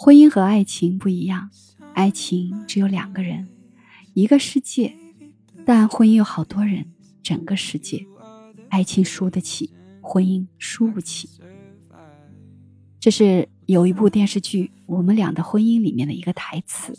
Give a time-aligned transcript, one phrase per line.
[0.00, 1.50] 婚姻和爱情不一样，
[1.92, 3.48] 爱情只有两个人，
[4.14, 4.92] 一个世界；
[5.66, 6.86] 但婚姻有好多人，
[7.20, 8.06] 整个世界。
[8.68, 11.28] 爱情输得起，婚姻输不起。
[13.00, 16.96] 这是有一部电视剧《我们俩的婚姻》里面的一个台词。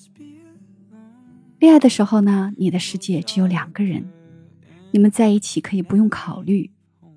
[1.57, 4.09] 恋爱的时候呢，你的世界只有两个人，
[4.91, 6.69] 你们在一起可以不用考虑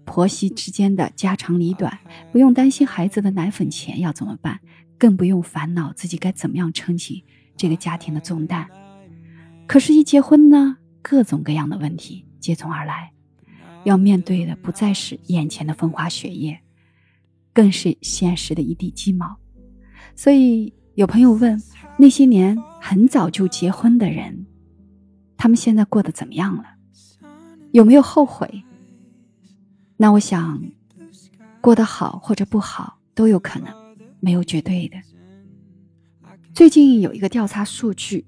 [0.05, 1.99] 婆媳之间的家长里短，
[2.31, 4.61] 不用担心孩子的奶粉钱要怎么办，
[5.03, 7.25] 更不用烦恼自己该怎么样撑起
[7.57, 8.69] 这个家庭的重担。
[9.67, 13.13] 可是，一结婚呢，各种各样的问题接踵而来，
[13.83, 16.57] 要面对的不再是眼前的风花雪月。
[17.53, 19.37] 更是现实的一地鸡毛，
[20.15, 21.61] 所以有朋友问
[21.99, 24.47] 那些年很早就结婚的人，
[25.37, 26.63] 他们现在过得怎么样了？
[27.73, 28.63] 有没有后悔？
[29.97, 30.63] 那我想，
[31.61, 33.82] 过得好或者不好都有可能，
[34.23, 34.97] 没有绝对的。
[36.55, 38.25] 最近有一个调查数据，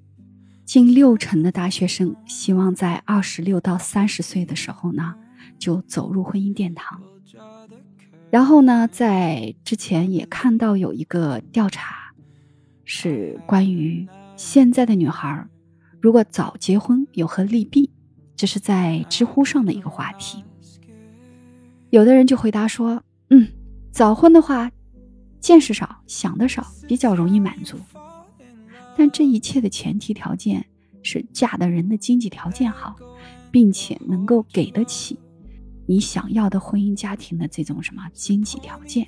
[0.64, 5.14] 近六成的大学生希望在二十六到三十岁的时候呢，
[5.56, 7.00] 就走入婚姻殿堂。
[8.30, 12.12] 然后呢，在之前也看到有一个调查，
[12.84, 15.46] 是关于现在的女孩
[16.00, 17.90] 如果早结婚有何利弊，
[18.34, 20.42] 这是在知乎上的一个话题。
[21.90, 23.46] 有的人就回答说：“嗯，
[23.92, 24.72] 早婚的话，
[25.44, 27.76] 见识少，想的少，比较容易满足。
[28.96, 30.64] 但这一切的前提条件
[31.02, 32.96] 是嫁的人的经济条件好，
[33.50, 35.18] 并且能够给得起。”
[35.84, 39.06] 你想要的婚姻家庭的这种什么经济条件，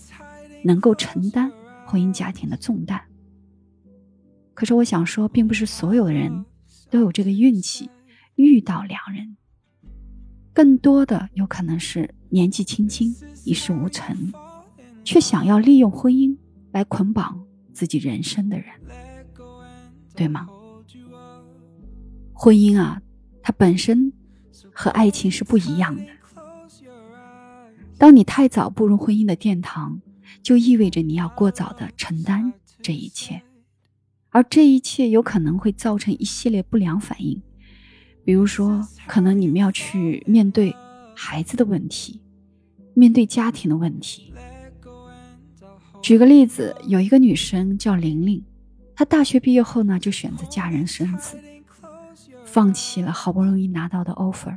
[0.62, 1.50] 能够承担
[1.86, 3.00] 婚姻家庭的重担。
[4.52, 6.44] 可是我想说，并不是所有的人
[6.90, 7.88] 都有这个运气
[8.34, 9.38] 遇到良人，
[10.52, 14.14] 更多的有可能是年纪轻轻一事无成，
[15.06, 16.36] 却想要利用婚姻
[16.72, 17.40] 来捆绑
[17.72, 18.66] 自己人生的人，
[20.16, 20.48] 对吗？
[22.34, 23.00] 婚姻啊，
[23.40, 24.12] 它本身
[24.72, 26.02] 和爱情是不一样的。
[27.96, 30.02] 当你太早步入婚姻的殿堂，
[30.42, 32.52] 就意味着你要过早的承担
[32.82, 33.40] 这一切，
[34.30, 37.40] 而这一切有可能会造成一系列不良反应，
[38.24, 40.74] 比如说，可能你们要去面对
[41.14, 42.20] 孩子的问题，
[42.92, 44.32] 面对家庭的问题。
[46.06, 48.40] 举个例子，有一个女生叫玲玲，
[48.94, 51.36] 她大学毕业后呢，就选择嫁人生子，
[52.44, 54.56] 放弃了好不容易拿到的 offer。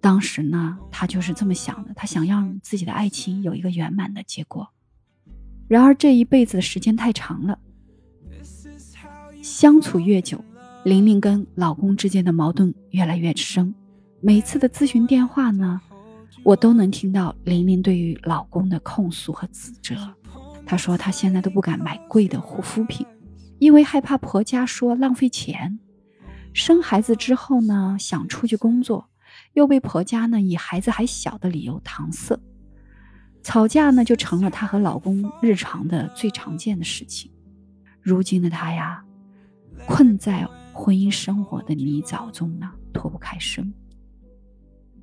[0.00, 4.66] 当时呢，她就是这么想的，她想让自己的爱情有一个圆满的结果。
[5.68, 7.58] 然而这一辈子的时间太长了，
[9.42, 10.42] 相处越久，
[10.84, 13.74] 玲玲跟老公之间的矛盾越来越深。
[14.22, 15.78] 每次的咨询电话呢，
[16.42, 19.46] 我都能听到玲玲对于老公的控诉和
[19.82, 20.14] 指责。
[20.66, 23.06] 她说她现在都不敢买贵的护肤品，
[23.58, 25.78] 因为害怕婆家说浪费钱。
[26.52, 29.08] 生孩子之后呢，想出去工作。
[29.52, 32.38] 又被婆家呢以孩子还小的理由搪塞，
[33.42, 37.30] 吵架呢就成了她和老公日常的最常见的事情。
[38.00, 39.04] 如今的她呀，
[39.86, 43.72] 困在婚姻生活的泥沼中呢，脱不开身。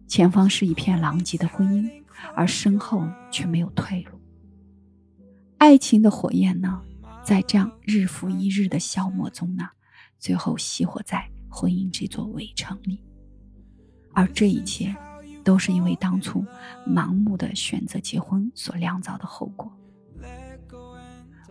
[0.08, 2.04] 前方是一片狼藉的婚姻，
[2.36, 4.20] 而身后却没有退路。
[5.64, 6.82] 爱情的火焰呢，
[7.24, 9.70] 在这样日复一日的消磨中呢，
[10.20, 13.00] 最后熄火在婚姻这座围城里。
[14.12, 14.94] 而这一切，
[15.42, 16.46] 都是因为当初
[16.86, 19.72] 盲目的选择结婚所酿造的后果。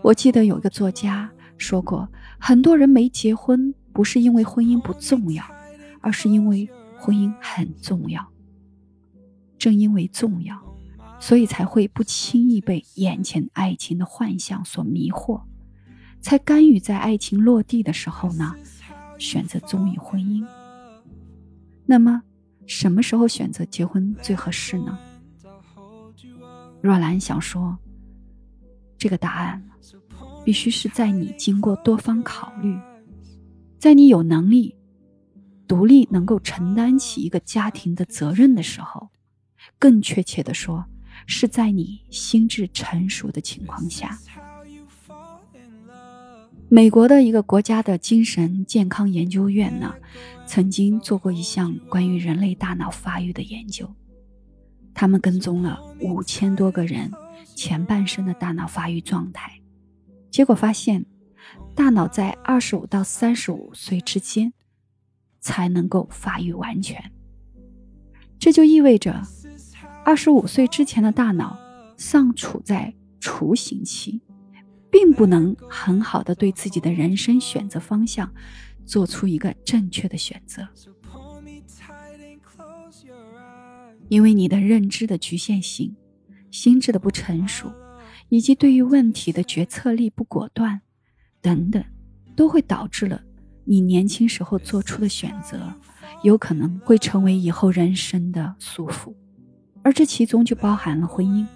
[0.03, 2.07] 我记得有一个作家说过，
[2.39, 5.43] 很多人没结婚，不是因为婚姻不重要，
[6.03, 6.69] 而是因为
[6.99, 8.31] 婚姻很重要。
[9.57, 10.63] 正因为重要，
[11.23, 15.41] 所以才会不轻易被眼前爱情的幻象所迷惑，
[16.21, 18.53] 才甘于在爱情落地的时候呢，
[19.19, 20.45] 选择忠于婚姻。
[21.87, 22.23] 那么。
[22.65, 24.97] 什么时候选择结婚最合适呢？
[26.81, 27.77] 若兰想说，
[28.97, 29.63] 这个答案
[30.45, 32.79] 必须是在你经过多方考虑，
[33.79, 34.75] 在你有能力、
[35.67, 39.11] 独立、能够承担起一个家庭的责任的时候，
[39.77, 40.87] 更确切的说，
[41.27, 44.19] 是在你心智成熟的情况下。
[46.69, 49.95] 美国的一个国家的精神健康研究院呢，
[50.47, 53.95] 曾经做过一项关于人类大脑发育的研究。
[54.95, 57.11] 他们跟踪了五千多个人
[57.55, 59.61] 前半生的大脑发育状态，
[60.31, 61.05] 结果发现，
[61.75, 64.53] 大脑在二十五到三十五岁之间
[65.41, 67.13] 才能够发育完全。
[68.39, 69.23] 这就意味着，
[70.05, 71.59] 二十五岁之前的大脑
[71.97, 74.21] 尚处在雏形期。
[74.93, 78.31] 并不能很好的对自己的人生选择方向
[78.85, 80.69] 做出一个正确的选择，
[84.11, 85.97] 因为你的认知的局限性、
[86.51, 87.73] 心智的不成熟，
[88.29, 90.83] 以及对于问题的决策力不果断
[91.41, 91.83] 等等，
[92.37, 93.23] 都会导致了
[93.65, 95.73] 你年轻时候做出的选择，
[96.23, 99.15] 有可能会成为以后人生的束缚，
[99.83, 101.47] 而这其中就包含了婚姻。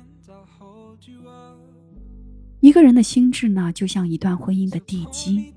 [2.61, 5.55] 一个人的心智呢，就像一段婚姻的地基，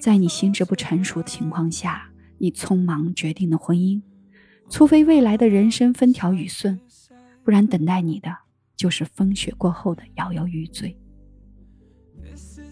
[0.00, 4.02] 在你心智不成熟的情况下，你匆忙决定了婚姻，
[4.68, 6.80] 除非未来的人生风调雨顺，
[7.44, 8.36] 不然等待你的
[8.74, 10.98] 就是风雪过后的摇摇欲坠。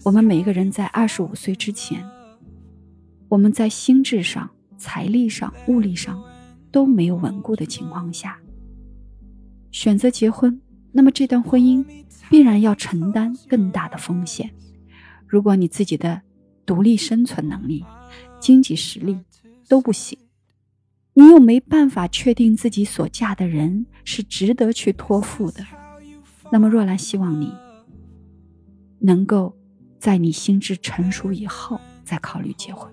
[0.03, 2.03] 我们每一个人在二十五岁之前，
[3.29, 6.21] 我们在心智上、财力上、物力上
[6.71, 8.40] 都没有稳固的情况下，
[9.71, 11.85] 选择结婚，那么这段婚姻。
[12.29, 14.49] 必然要承担更大的风险。
[15.27, 16.21] 如果你自己的
[16.65, 17.83] 独立生存能力、
[18.39, 19.19] 经济实力
[19.67, 20.17] 都不行，
[21.13, 25.61] 你又没办法确定自己所嫁的人是值得去托付的，
[26.53, 27.51] 那么若兰希望你
[28.99, 29.53] 能够
[29.99, 32.89] 在你心智成熟以后再考虑结婚。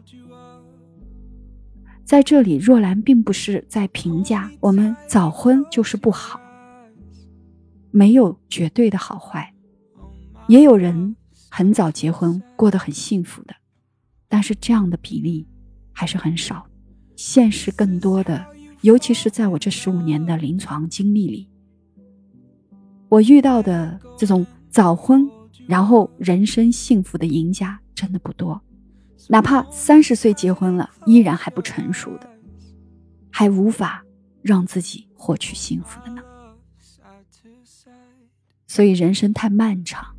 [2.04, 6.40] 在这里，若兰并不是在评价我们早婚就是不好。
[7.90, 9.54] 没有绝对的好坏，
[10.48, 11.16] 也有人
[11.48, 13.54] 很早结婚过得很幸福的，
[14.28, 15.46] 但是这样的比例
[15.92, 16.66] 还是很少。
[17.16, 18.46] 现实更多的，
[18.82, 21.48] 尤其是在我这十五年的临床经历里，
[23.08, 25.28] 我遇到的这种早婚
[25.66, 28.60] 然后人生幸福的赢家真的不多。
[29.28, 32.30] 哪怕三十岁结婚了，依然还不成熟的，
[33.30, 34.04] 还无法
[34.40, 36.22] 让自己获取幸福的呢。
[38.68, 40.14] 所以人生太漫长。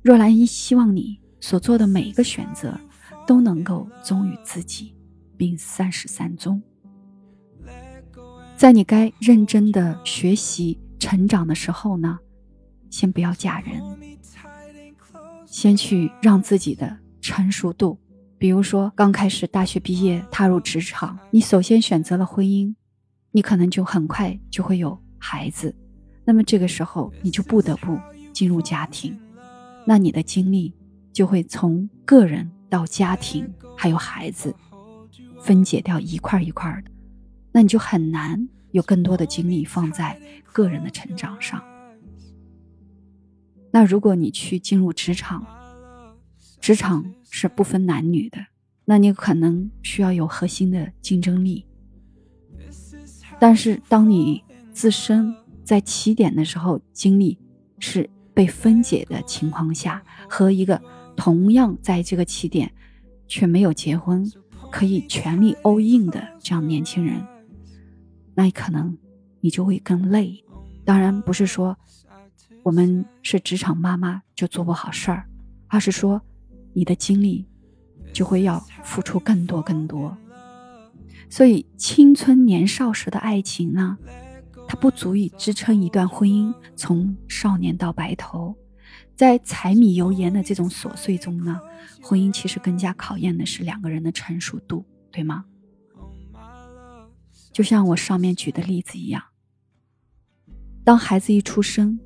[0.00, 2.78] 若兰一希望你所做的每一个选择
[3.26, 4.94] 都能够忠于自己，
[5.36, 6.62] 并三十三忠。
[8.56, 12.18] 在你该认真的学习成长的时候呢，
[12.88, 13.82] 先不要嫁人，
[15.44, 17.98] 先去让自己的成熟度，
[18.38, 22.74] 比如说刚开始大学毕业踏入职场，你首先选择了婚姻，
[23.32, 25.74] 你可能就很快就会有孩子。
[26.26, 27.98] 那么这个时候，你就不得不
[28.32, 29.14] 进入家庭，
[29.86, 30.72] 那你的精力
[31.12, 34.54] 就会从个人到家庭，还有孩子，
[35.42, 36.90] 分解掉一块一块的，
[37.52, 40.18] 那你就很难有更多的精力放在
[40.50, 41.62] 个人的成长上。
[43.70, 45.46] 那如果你去进入职场，
[46.58, 48.38] 职场是不分男女的，
[48.86, 51.66] 那你可能需要有核心的竞争力，
[53.38, 54.42] 但是当你
[54.72, 55.36] 自身。
[55.64, 57.38] 在起点的时候，精力
[57.78, 60.80] 是被分解的情况下，和一个
[61.16, 62.72] 同样在这个起点
[63.26, 64.30] 却没有结婚，
[64.70, 67.26] 可以全力 all in 的这样年轻人，
[68.34, 68.96] 那可能
[69.40, 70.44] 你就会更累。
[70.84, 71.78] 当然不是说
[72.62, 75.26] 我们是职场妈妈就做不好事儿，
[75.68, 76.20] 而是说
[76.74, 77.46] 你的精力
[78.12, 80.16] 就会要付出更多更多。
[81.30, 83.96] 所以青春年少时的爱情呢？
[84.74, 88.54] 不足以支撑一段婚姻从少年到白头，
[89.14, 91.60] 在柴米油盐的这种琐碎中呢，
[92.02, 95.44] 婚姻其实更加考验的是两个人的成熟度，对吗？
[97.52, 99.22] 就像我上面举的例子一样，
[100.82, 101.98] 当孩子一出生，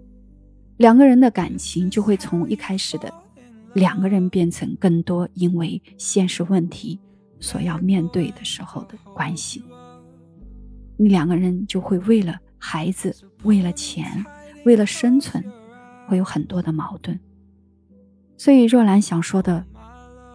[0.77, 3.13] 两个人的感情就会从一开始的
[3.75, 6.99] 两个人变成更多因为现实问题
[7.41, 9.63] 所要面对的时候的关系，
[10.99, 12.39] 你两个人就会为了。
[12.59, 14.25] 孩子为了钱，
[14.65, 15.45] 为了生存，
[16.07, 17.19] 会有很多的矛盾。
[18.37, 19.65] 所以若兰想说的，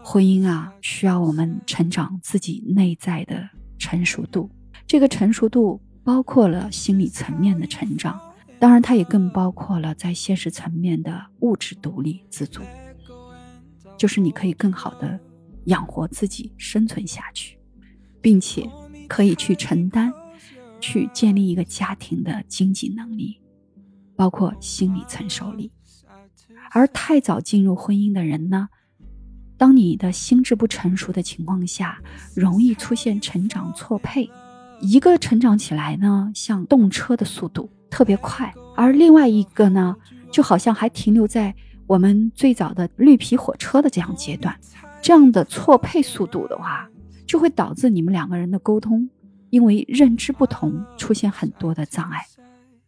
[0.04, 4.50] 婚姻啊，需要我们成长自己内在的成熟度。
[4.86, 8.20] 这个成熟度包括了心理层面的成长，
[8.60, 12.62] 当然它也更包括了在现实层面的物质独立自主，
[13.98, 15.20] 就是你可以更好的
[15.66, 17.58] 养活自己，生存下去，
[18.22, 18.70] 并且
[19.08, 20.14] 可以去承担。
[20.84, 23.40] 去建立一个家庭的经济能力，
[24.18, 25.72] 包括心理承受力。
[26.72, 28.68] 而太早进入婚姻的人呢，
[29.58, 32.02] 当你的心智不成熟的情况下，
[32.36, 34.30] 容易出现成长错配。
[34.82, 39.96] 一个成长起来呢，像动车的速度特别快，而另外一个呢，
[40.30, 41.56] 就好像还停留在
[41.88, 44.54] 我们最早的绿皮火车的这样阶段。
[45.02, 46.90] 这样的错配速度的话，
[47.26, 49.10] 就会导致你们两个人的沟通。
[49.54, 52.26] 因为认知不同，出现很多的障碍，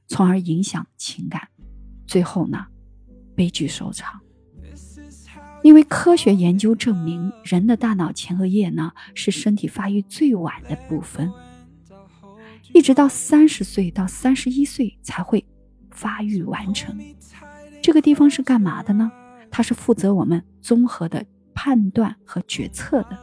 [0.08, 1.48] 从而影响情感，
[2.08, 2.66] 最后呢，
[3.36, 4.20] 悲剧收场。
[5.62, 11.32] 因为科学研究证明，人的大脑前额叶呢是身体发育最晚的部分，
[12.74, 15.46] 一直到三十岁到三十一岁才会
[15.92, 16.98] 发育完成。
[17.80, 19.12] 这个地方是干嘛的呢？
[19.52, 23.20] 它是负责我们综合的判断和决策的。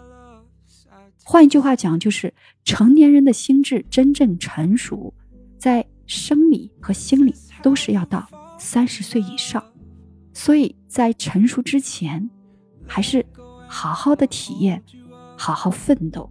[1.25, 2.35] 换一句话讲，就是
[2.65, 5.13] 成年人的心智真正成熟，
[5.59, 8.29] 在生理和心理都是要到
[8.59, 9.63] 三十岁以上。
[10.33, 12.31] 所以在成熟之前，
[12.87, 13.25] 还是
[13.69, 14.83] 好好的体验，
[15.37, 16.31] 好好奋斗。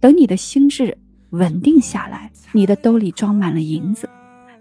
[0.00, 0.98] 等你的心智
[1.30, 4.08] 稳定下来，你的兜里装满了银子，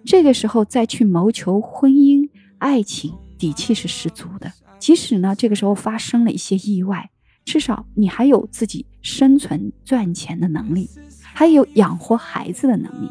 [0.06, 2.30] 这个时候再去谋求婚姻、
[2.60, 4.52] 爱情，底气是十足的。
[4.78, 7.10] 即使呢，这个时候发生了一些意外，
[7.44, 10.90] 至少你还有自己生存赚钱的能力，
[11.22, 13.10] 还有养活孩子的能力，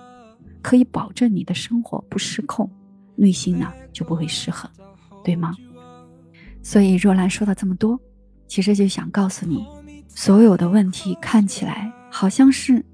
[0.62, 2.70] 可以保证你的生活不失控，
[3.16, 4.70] 内心呢就不会失衡。
[5.22, 5.54] 对吗？
[6.62, 8.00] 所以若兰说了这么多，
[8.46, 9.66] 其实就想告诉你，
[10.08, 12.84] 所有的问题看起来好像是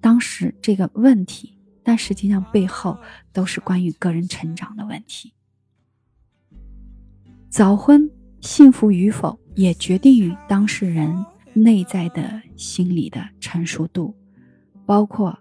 [0.00, 2.98] 当时这个问题，但实际上背后
[3.32, 5.32] 都是关于个人成长的问题。
[7.48, 11.24] 早婚幸福与否，也决定于当事人
[11.62, 14.14] 内在的心理的成熟度，
[14.86, 15.38] 包括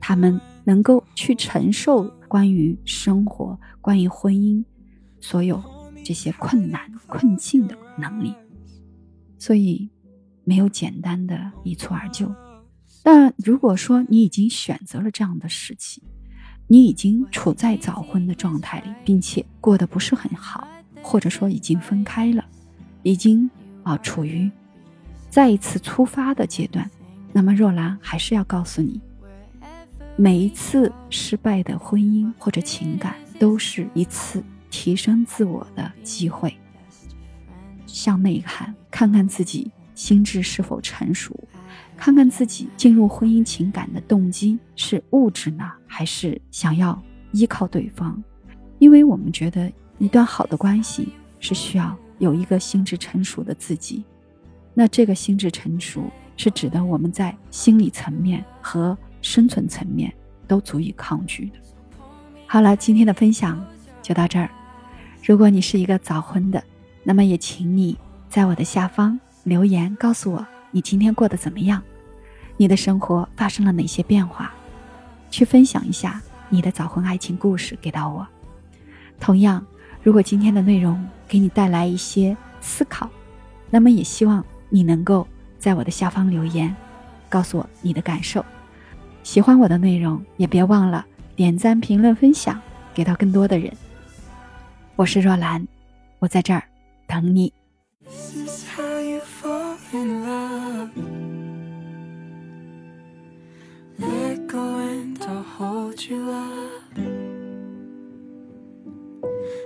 [0.00, 4.64] 他们能够去承受关于生活、关于婚姻。
[5.20, 5.62] 所有
[6.04, 8.34] 这些困难困境的能力，
[9.38, 9.88] 所以
[10.42, 12.28] 没有简单的一蹴而就。
[13.04, 16.02] 但如果说你已经选择了这样的时期，
[16.66, 20.66] 你已经处在早婚的状态里，并且过得不是很好，
[21.02, 22.44] 或者说已经分开了，
[23.04, 23.48] 已经
[23.84, 24.50] 啊处于
[25.32, 26.88] 再一次出发的阶段，
[27.32, 29.00] 那么若兰还是要告诉你，
[30.14, 34.44] 每一次失败的婚姻或者情感，都是一次。
[34.74, 36.56] 提升自我的机会，
[37.86, 41.38] 向内看，看看自己心智是否成熟，
[41.94, 46.98] 看看自己进入婚姻情感的动机是物质呢，还是想要
[47.32, 48.18] 依靠对方？
[48.78, 54.02] 因为我们觉得一段好的关系是需要有一个心智成熟的自己。
[54.74, 60.12] 那这个心智成熟是指的我们在心理层面和生存层面
[60.48, 61.58] 都足以抗拒的。
[62.46, 63.64] 好了，今天的分享
[64.02, 64.50] 就到这儿。
[65.24, 66.62] 如果你是一个早婚的，
[67.02, 67.96] 那么也请你
[68.28, 71.82] 在我的下方留言告诉我你今天过得怎么样，
[72.56, 74.52] 你的生活发生了哪些变化，
[75.30, 78.26] 去分享一下你的早婚爱情故事给到我。
[79.20, 79.64] 同样，
[80.02, 83.08] 如果今天的内容给你带来一些思考，
[83.70, 86.74] 那么也希望你能够在我的下方留言，
[87.28, 88.42] 告诉我你的感受。
[89.22, 91.04] 喜欢我的内容，也别忘了
[91.36, 92.58] 点赞、评论、分享，
[92.94, 93.70] 给到更多的人。
[94.96, 95.68] 我是若兰，
[96.20, 96.64] 我在这儿
[97.06, 97.52] 等你。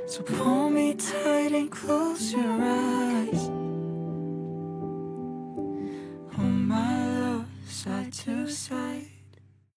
[0.08, 3.65] So pull me tight and close your eyes.
[7.86, 9.15] side to side.